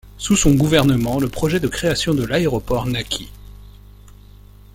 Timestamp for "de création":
1.59-2.15